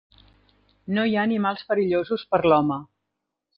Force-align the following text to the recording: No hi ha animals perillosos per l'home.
No 0.95 1.03
hi 1.09 1.13
ha 1.19 1.27
animals 1.29 1.63
perillosos 1.73 2.27
per 2.35 2.43
l'home. 2.53 2.83